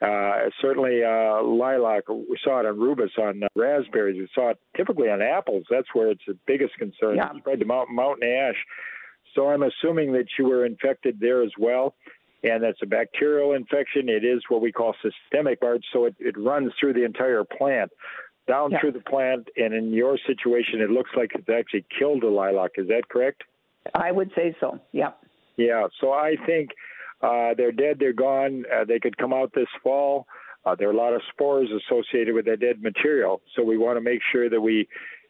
[0.00, 2.08] Uh, certainly, uh, lilac.
[2.08, 4.18] We saw it on rubus, on uh, raspberries.
[4.18, 5.64] We saw it typically on apples.
[5.68, 7.16] That's where it's the biggest concern.
[7.16, 7.30] Yeah.
[7.30, 8.56] It spread to mountain, mountain ash.
[9.34, 11.94] So I'm assuming that you were infected there as well,
[12.42, 14.08] and that's a bacterial infection.
[14.08, 15.58] It is what we call systemic.
[15.92, 17.90] So it, it runs through the entire plant
[18.46, 18.80] down Yeah.
[18.80, 22.72] through the plant, and in your situation, it looks like it's actually killed the lilac.
[22.76, 23.44] Is that correct?
[23.94, 24.80] I would say so.
[24.92, 25.12] Yeah.
[25.56, 25.86] Yeah.
[26.00, 26.70] So I think
[27.22, 27.98] uh, they're dead.
[27.98, 28.64] They're gone.
[28.72, 30.26] Uh, they could come out this fall.
[30.64, 33.40] Uh, there are a lot of spores associated with that dead material.
[33.56, 34.88] So we want to make sure that we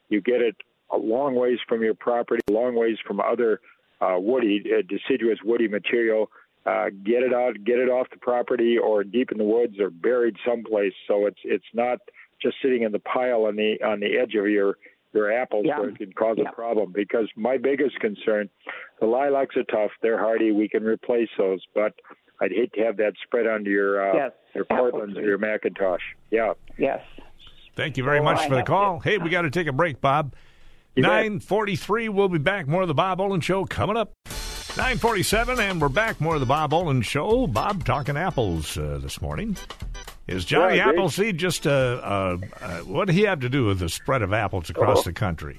[0.08, 0.56] you get it
[0.90, 3.60] a long ways from your property, a long ways from other
[4.00, 6.30] uh, woody, uh, deciduous woody material.
[6.66, 9.88] Uh, get it out, get it off the property, or deep in the woods, or
[9.88, 10.92] buried someplace.
[11.06, 11.98] So it's it's not
[12.42, 14.76] just sitting in the pile on the on the edge of your
[15.12, 15.80] your apples Yeah.
[15.80, 16.48] where it can cause Yeah.
[16.50, 16.92] a problem.
[16.94, 18.48] Because my biggest concern,
[19.00, 21.92] the lilacs are tough, they're hardy, we can replace those, but
[22.40, 24.32] I'd hate to have that spread onto your uh, Yes.
[24.54, 25.98] your Apple Cortlands or your McIntosh.
[26.30, 26.52] Yeah.
[26.78, 27.00] Yes.
[27.76, 29.00] Thank you very Oh, much I for the have call.
[29.00, 30.34] Hey, we got to take a break, Bob.
[30.96, 32.66] 943, we'll be back.
[32.66, 34.12] More of the Bob Olen Show coming up.
[34.76, 36.20] 947, and we're back.
[36.20, 37.46] More of the Bob Olen Show.
[37.46, 39.56] Bob talking apples uh, this morning.
[40.30, 40.90] Is Johnny Yeah.
[40.90, 44.32] Appleseed just, uh, uh, uh, what did he have to do with the spread of
[44.32, 45.02] apples across Oh.
[45.02, 45.58] the country?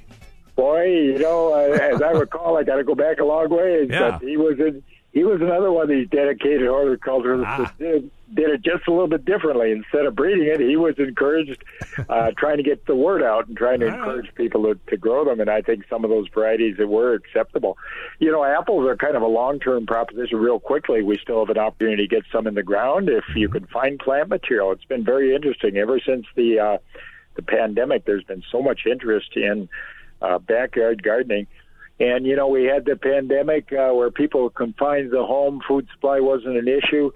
[0.55, 3.89] Boy, you know, uh, as I recall, I got to go back a long ways.
[3.91, 4.11] Yeah.
[4.11, 4.81] But he was in
[5.13, 7.57] he was another one of these dedicated horticulturists Ah.
[7.57, 9.71] that did, did it just a little bit differently.
[9.71, 11.61] Instead of breeding it, he was encouraged,
[12.07, 15.25] uh, trying to get the word out and trying to encourage people to, to grow
[15.25, 15.41] them.
[15.41, 17.77] And I think some of those varieties that were acceptable.
[18.19, 20.37] You know, apples are kind of a long-term proposition.
[20.37, 23.49] Real quickly, we still have an opportunity to get some in the ground if you
[23.49, 24.71] can find plant material.
[24.71, 26.77] It's been very interesting ever since the uh,
[27.35, 28.05] the pandemic.
[28.05, 29.67] There's been so much interest in
[30.21, 31.47] uh, backyard gardening.
[32.01, 35.61] And you know, we had the pandemic uh, where people confined to home.
[35.67, 37.11] Food supply wasn't an issue.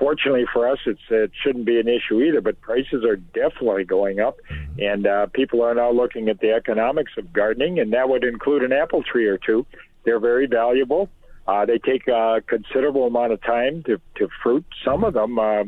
[0.00, 2.40] Fortunately for us, it's it shouldn't be an issue either.
[2.40, 4.38] But prices are definitely going up,
[4.80, 8.64] and uh, people are now looking at the economics of gardening, and that would include
[8.64, 9.64] an apple tree or two.
[10.04, 11.08] They're very valuable.
[11.46, 14.64] Uh, they take a considerable amount of time to to fruit.
[14.84, 15.38] Some of them.
[15.38, 15.64] Uh,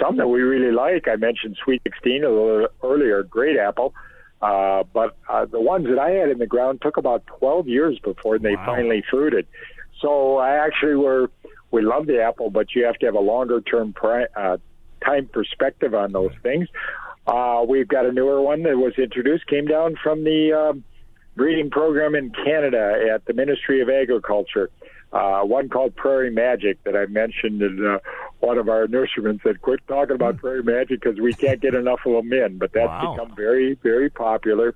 [0.00, 1.06] some that we really like.
[1.06, 3.94] I mentioned Sweet 16 a little earlier, great apple.
[4.44, 7.98] Uh, but uh, the ones that I had in the ground took about 12 years
[8.00, 8.66] before they Wow.
[8.66, 9.46] finally fruited.
[10.02, 11.30] So I actually were,
[11.70, 14.58] we love the apple, but you have to have a longer term pri- uh,
[15.02, 16.68] time perspective on those things.
[17.26, 20.84] Uh, we've got a newer one that was introduced, came down from the um,
[21.36, 24.68] breeding program in Canada at the Ministry of Agriculture.
[25.10, 27.98] Uh, one called Prairie Magic that I mentioned, and uh,
[28.44, 32.00] one of our nurserymen said, "Quit talking about Prairie Magic because we can't get enough
[32.06, 33.14] of them in." But that's Wow.
[33.16, 34.74] become very, very popular.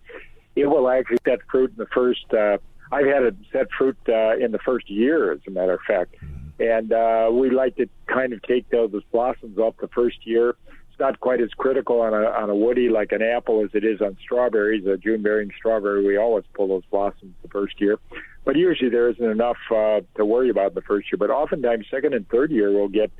[0.56, 2.32] It will actually set fruit in the first.
[2.32, 2.58] Uh,
[2.90, 6.14] I've had it set fruit uh, in the first year, as a matter of fact,
[6.58, 10.56] and uh, we like to kind of take those blossoms off the first year.
[10.90, 13.84] It's not quite as critical on a on a woody like an apple as it
[13.84, 14.86] is on strawberries.
[14.86, 17.98] A June bearing strawberry, we always pull those blossoms the first year,
[18.44, 21.18] but usually there isn't enough uh, to worry about in the first year.
[21.18, 23.12] But oftentimes, second and third year we'll get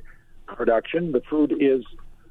[0.55, 1.11] production.
[1.11, 1.83] The fruit is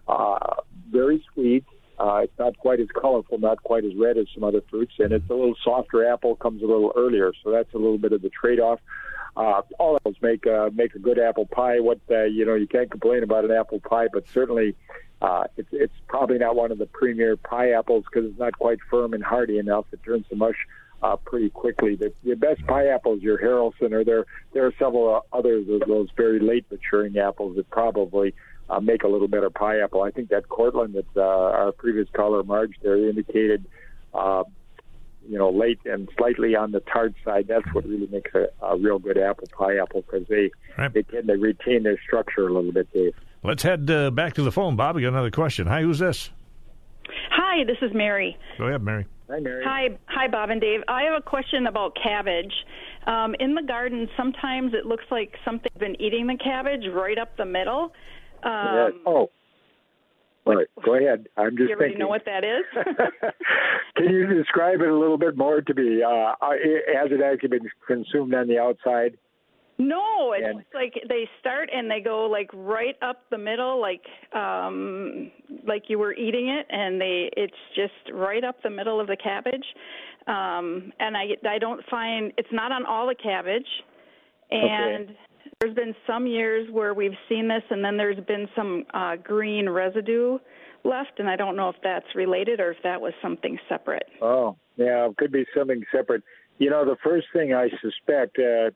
[0.07, 0.57] uh,
[0.91, 1.65] very sweet.
[1.99, 5.13] Uh, it's not quite as colorful, not quite as red as some other fruits, and
[5.13, 6.37] it's a little softer apple.
[6.37, 8.79] Comes a little earlier, so that's a little bit of the trade-off.
[9.37, 11.81] Uh, all apples make uh, make a good apple pie.
[11.81, 14.77] What uh, you know, you can't complain about an apple pie, but certainly
[15.21, 18.79] uh, it's it's probably not one of the premier pie apples because it's not quite
[18.91, 19.87] firm and hardy enough.
[19.93, 20.57] It turns to mush
[21.03, 21.97] uh, pretty quickly.
[21.97, 25.87] The, the best pie apples, your Haralson, or there there are several uh, others of
[25.89, 28.35] those very late maturing apples that probably
[28.71, 30.03] uh, make a little better pie apple.
[30.03, 33.65] I think that Cortland that uh, our previous caller Marge there indicated.
[34.15, 34.45] Uh,
[35.29, 37.47] you know, late and slightly on the tart side.
[37.49, 40.91] That's what really makes a, a real good apple pie apple because they Right.
[40.91, 43.15] they tend to retain their structure a little bit, Dave.
[43.43, 44.75] Let's head uh, back to the phone.
[44.77, 45.67] Bob, we got another question.
[45.67, 46.31] Hi, who's this?
[47.31, 48.39] Hi, this is Mary.
[48.57, 49.07] Go ahead, Mary.
[49.31, 49.63] Hi, Mary.
[49.67, 50.81] Hi, hi, Bob and Dave.
[50.89, 52.53] I have a question about cabbage.
[53.07, 57.37] Um, in the garden, sometimes it looks like something's been eating the cabbage right up
[57.37, 57.93] the middle.
[58.43, 59.03] Um.
[59.07, 59.31] Oh.
[60.47, 61.29] All right, go ahead.
[61.37, 61.99] I'm just you already thinking.
[61.99, 62.65] know what that is?
[63.97, 66.03] Can you describe it a little bit more to me?
[66.03, 66.53] Uh, uh,
[66.97, 69.19] has it actually been consumed on the outside?
[69.79, 74.05] No, it's And- like they start and they go like right up the middle, like
[74.35, 75.31] um,
[75.67, 79.17] like you were eating it, and they it's just right up the middle of the
[79.17, 79.65] cabbage.
[80.27, 83.69] Um, and I I don't find it's not on all the cabbage,
[84.51, 85.15] and
[85.61, 89.69] there's been some years where we've seen this, and then there's been some uh, green
[89.69, 90.39] residue
[90.85, 94.07] left, and I don't know if that's related or if that was something separate.
[94.23, 96.23] Oh, yeah, it could be something separate.
[96.59, 98.71] You know, the first thing I suspect, uh,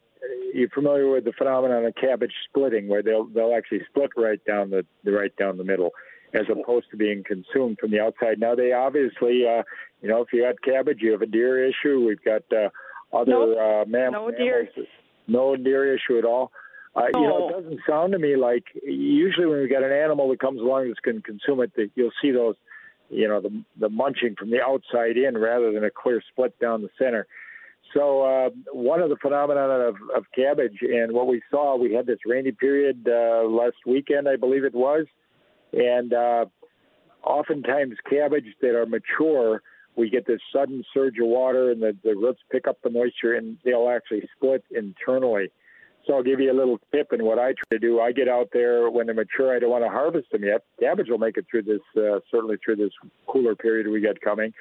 [0.55, 4.71] you're familiar with the phenomenon of cabbage splitting, where they'll they'll actually split right down
[4.71, 5.91] the, right down the middle,
[6.35, 8.39] as opposed to being consumed from the outside.
[8.39, 9.63] Now they obviously, uh,
[10.01, 12.05] you know, if you got cabbage, you have a deer issue.
[12.07, 12.69] We've got uh,
[13.17, 13.59] other Nope.
[13.59, 14.69] uh, mam- No deer.
[14.75, 14.89] mammals.
[15.29, 16.51] No deer issue at all.
[16.95, 20.29] Uh, You know, it doesn't sound to me like usually when we got an animal
[20.29, 22.55] that comes along that's going to consume it, that you'll see those,
[23.09, 26.83] you know, the the munching from the outside in rather than a clear split down
[26.83, 27.27] the center.
[27.95, 32.07] So uh, one of the phenomena of, of cabbage and what we saw, we had
[32.07, 35.07] this rainy period uh, last weekend, I believe it was,
[35.73, 36.47] and uh,
[37.23, 39.63] oftentimes cabbage that are mature,
[39.95, 43.35] we get this sudden surge of water and the, the roots pick up the moisture
[43.35, 45.51] and they'll actually split internally.
[46.07, 48.01] So I'll give you a little tip in what I try to do.
[48.01, 49.55] I get out there when they're mature.
[49.55, 50.65] I don't want to harvest them yet.
[50.81, 52.91] Cabbage will make it through this, uh, certainly through this
[53.29, 54.53] cooler period we got coming.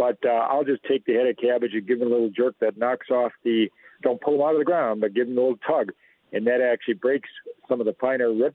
[0.00, 2.54] But uh, I'll just take the head of cabbage and give them a little jerk
[2.62, 3.68] that knocks off the.
[4.02, 5.92] Don't pull them out of the ground, but give them a little tug,
[6.32, 7.28] and that actually breaks
[7.68, 8.54] some of the finer root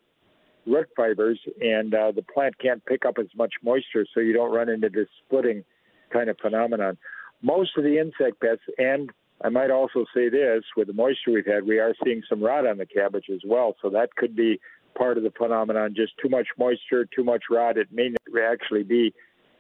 [0.65, 4.51] root fibers, and uh, the plant can't pick up as much moisture, so you don't
[4.51, 5.63] run into this splitting
[6.12, 6.97] kind of phenomenon.
[7.43, 9.12] Most of the insect pests, and
[9.43, 12.65] I might also say this, with the moisture we've had, we are seeing some rot
[12.65, 14.60] on the cabbage as well, so that could be
[14.97, 15.93] part of the phenomenon.
[15.95, 17.77] Just too much moisture, too much rot.
[17.77, 19.13] It may not actually be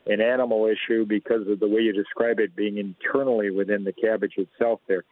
[0.07, 4.33] an animal issue because of the way you describe it being internally within the cabbage
[4.37, 5.03] itself there.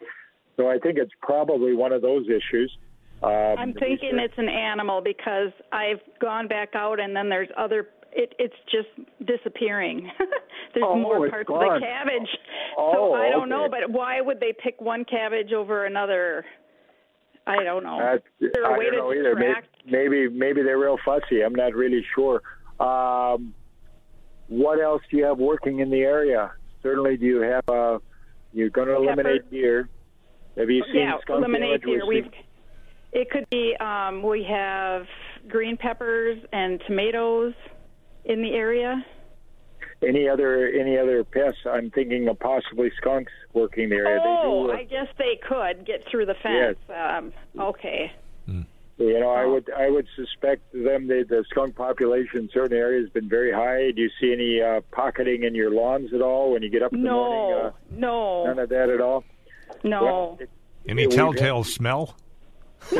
[0.58, 2.71] So I think it's probably one of those issues.
[3.23, 7.88] Um, I'm thinking it's an animal because I've gone back out and then there's other.
[8.12, 8.89] It, it's just
[9.25, 10.12] disappearing.
[10.75, 12.29] there's Oh, more parts of the cabbage.
[12.77, 16.45] Oh, so I don't know, but why would they pick one cabbage over another?
[17.47, 17.97] I don't know.
[17.97, 19.36] That's- Is there a I way to know either.
[19.36, 19.53] Maybe,
[19.88, 21.41] maybe maybe they're real fussy.
[21.43, 22.41] I'm not really sure.
[22.79, 23.56] Um,
[24.53, 26.51] what else do you have working in the area?
[26.83, 27.67] Certainly, do you have?
[27.67, 27.97] Uh,
[28.51, 29.89] you're going to eliminate deer.
[30.57, 32.05] Have you seen yeah, skunk eliminate deer.
[32.05, 32.29] We've.
[33.11, 33.75] It could be.
[33.79, 35.05] Um, we have
[35.47, 37.53] green peppers and tomatoes
[38.25, 39.03] in the area.
[40.07, 41.61] Any other any other pests?
[41.65, 44.21] I'm thinking of possibly skunks working the area.
[44.23, 46.77] Oh, they do, I guess they could get through the fence.
[46.89, 48.11] Um, okay.
[48.97, 49.53] You know, I Oh.
[49.53, 53.51] would I would suspect them the, the skunk population in certain areas has been very
[53.51, 53.91] high.
[53.91, 56.93] Do you see any uh, pocketing in your lawns at all when you get up
[56.93, 57.49] in the morning?
[57.49, 59.23] No, Uh, no, none of that at all.
[59.84, 60.03] no.
[60.03, 60.39] Well,
[60.88, 62.15] Any Yeah, we've telltale smell?
[62.95, 62.99] uh,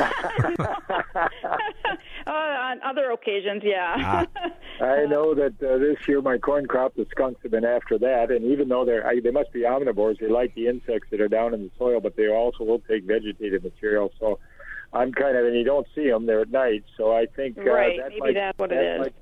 [2.26, 4.24] on other occasions, yeah.
[4.80, 8.30] I know that uh, this year my corn crop, the skunks have been after that,
[8.32, 11.28] and even though they're I, they must be omnivores, they like the insects that are
[11.28, 14.10] down in the soil, but they also will take vegetative material.
[14.18, 14.40] So
[14.94, 16.84] I'm kind of, and you don't see them; they're at night.
[16.96, 19.00] So I think uh, Right, that maybe might, that's what it that is.
[19.00, 19.14] Might,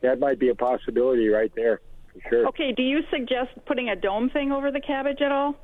[0.00, 1.80] that might be a possibility right there
[2.12, 2.48] for sure.
[2.48, 5.54] okay, do you suggest putting a dome thing over the cabbage at all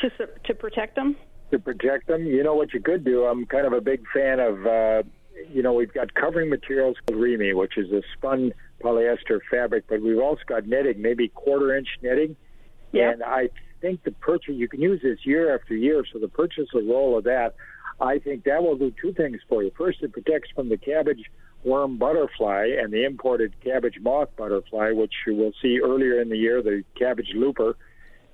[0.00, 0.10] to
[0.44, 1.16] to protect them?
[1.54, 2.26] to protect them.
[2.26, 3.24] You know what you could do?
[3.24, 5.02] I'm kind of a big fan of, uh,
[5.52, 8.52] you know, we've got covering materials called Reemay, which is a spun
[8.82, 12.36] polyester fabric, but we've also got netting, maybe quarter inch netting.
[12.92, 13.10] Yeah.
[13.10, 16.68] And I think the purchase, you can use this year after year, so the purchase
[16.74, 17.54] a roll of that,
[18.00, 19.70] I think that will do two things for you.
[19.76, 21.30] First, it protects from the cabbage
[21.64, 26.36] worm butterfly and the imported cabbage moth butterfly, which you will see earlier in the
[26.36, 27.76] year, the cabbage looper.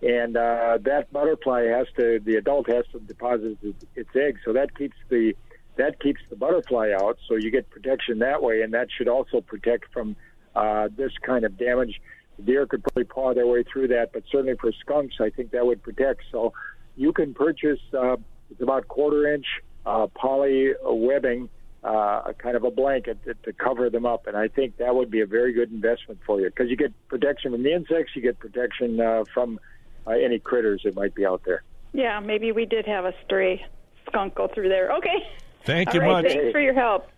[0.03, 3.59] And uh, that butterfly has to the adult has to deposit
[3.95, 5.35] its, eggs so that keeps the
[5.77, 7.19] that keeps the butterfly out.
[7.29, 8.63] So you get protection that way.
[8.63, 10.17] And that should also protect from
[10.57, 12.01] uh, this kind of damage.
[12.39, 14.13] The deer could probably paw their way through that.
[14.13, 16.23] But certainly for skunks i think that would protect.
[16.33, 16.55] So
[16.97, 18.17] you can purchase uh,
[18.51, 19.47] it's about quarter inch
[19.87, 21.49] uh, poly webbing
[21.83, 24.95] uh, a kind of a blanket to, to cover them up, and I think that
[24.95, 28.13] would be a very good investment for you because you get protection from the insects,
[28.15, 29.59] you get protection uh, from
[30.07, 31.63] uh, any critters that might be out there.
[31.93, 33.65] Yeah, maybe we did have a stray
[34.07, 34.93] skunk go through there.
[34.93, 35.27] Okay.
[35.65, 36.33] Thank All you right, much.
[36.33, 37.09] Thanks for your help.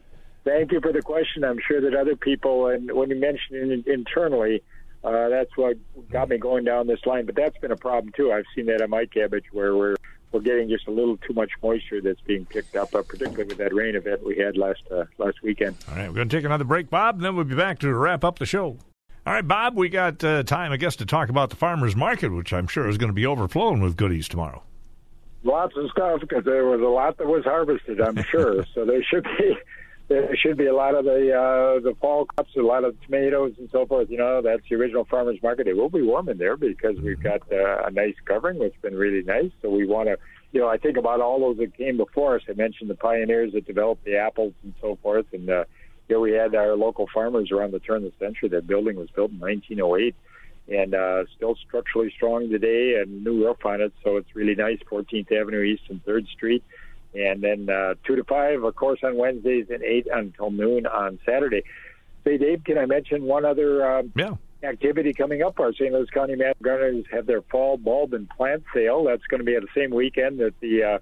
[0.45, 1.45] Thank you for the question.
[1.45, 4.63] I'm sure that other people, and when you mentioned it internally,
[5.05, 5.77] uh, that's what
[6.11, 7.27] got me going down this line.
[7.27, 8.33] But that's been a problem too.
[8.33, 9.97] I've seen that on my cabbage where we're
[10.33, 13.59] we're getting just a little too much moisture that's being picked up, uh, particularly with
[13.59, 15.77] that rain event we had last uh, last weekend.
[15.89, 17.95] All right, we're going to take another break, Bob, and then we'll be back to
[17.95, 18.79] wrap up the show.
[19.25, 22.31] All right, Bob, we got uh, time, I guess, to talk about the farmers market,
[22.31, 24.63] which I'm sure is going to be overflowing with goodies tomorrow.
[25.45, 28.01] Lots of stuff because there was a lot that was harvested.
[28.01, 29.57] I'm sure, so there should be
[30.13, 33.55] there should be a lot of the uh, the fall crops, a lot of tomatoes
[33.59, 34.11] and so forth.
[34.11, 35.67] You know, that's the original farmers market.
[35.67, 38.83] It will be warm in there because we've got uh, a nice covering, which has
[38.83, 39.51] been really nice.
[39.63, 40.19] So we want to,
[40.53, 42.43] you know, I think about all those that came before us.
[42.49, 45.65] I mentioned the pioneers that developed the apples and so forth, and uh,
[46.09, 48.49] here we had our local farmers around the turn of the century.
[48.51, 50.15] That building was built in 1908
[50.69, 53.93] and uh, still structurally strong today and new roof on it.
[54.05, 54.79] So it's really nice.
[54.91, 56.63] 14th Avenue East and 3rd Street.
[57.15, 61.19] And then uh, 2 to 5, of course, on Wednesdays and 8 until noon on
[61.27, 61.63] Saturday.
[62.25, 64.35] Say, Dave, can I mention one other um, Yeah.
[64.63, 65.61] activity coming up?
[65.61, 65.93] Our St.
[65.93, 69.05] Louis County Master Gardeners have their fall bulb and plant sale.
[69.05, 70.99] That's going to be at the same weekend that the uh,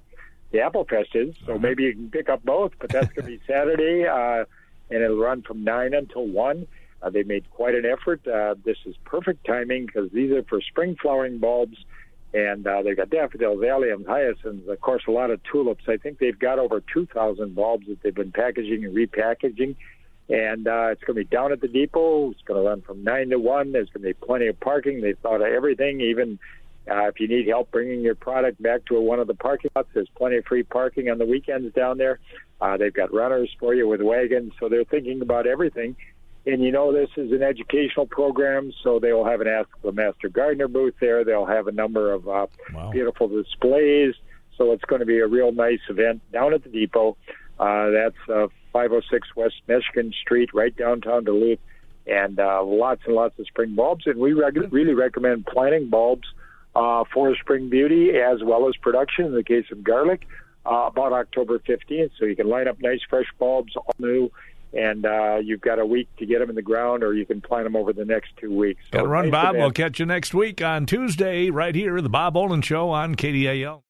[0.53, 1.37] the Apple Fest is.
[1.47, 4.45] So maybe you can pick up both, but that's going to be Saturday, uh,
[4.91, 6.67] and it'll run from 9 until 1.
[7.03, 8.27] Uh, they made quite an effort.
[8.27, 11.77] Uh, this is perfect timing because these are for spring flowering bulbs,
[12.33, 15.85] and uh, they've got daffodils, alliums, hyacinths, of course, a lot of tulips.
[15.89, 19.75] I think they've got over 2,000 bulbs that they've been packaging and repackaging.
[20.29, 22.31] And uh, it's going to be down at the depot.
[22.31, 23.73] It's going to run from 9 to 1.
[23.73, 25.01] There's going to be plenty of parking.
[25.01, 26.39] They've thought of everything, even
[26.89, 29.89] uh, if you need help bringing your product back to one of the parking lots,
[29.93, 32.21] there's plenty of free parking on the weekends down there.
[32.61, 35.97] Uh, they've got runners for you with wagons, so they're thinking about everything.
[36.47, 39.93] And you know, this is an educational program, so they will have an Ask the
[39.93, 41.23] Master Gardener booth there.
[41.25, 42.91] They'll have a number of uh, Wow.
[42.91, 44.15] beautiful displays.
[44.57, 47.17] So it's going to be a real nice event down at the depot.
[47.59, 51.59] Uh, that's uh, 506 West Michigan Street, right downtown Duluth,
[52.07, 54.07] and uh, lots and lots of spring bulbs.
[54.07, 56.27] And we reg- really recommend planting bulbs
[56.75, 59.27] uh, for spring beauty as well as production.
[59.27, 60.27] In the case of garlic,
[60.65, 64.31] uh, about October 15th, so you can line up nice fresh bulbs, all new.
[64.73, 67.41] And uh, you've got a week to get them in the ground, or you can
[67.41, 68.83] plant them over the next two weeks.
[68.91, 69.57] Got to run, Bob.
[69.57, 73.79] We'll catch you next week on Tuesday right here, the Bob Olen Show on KDAL.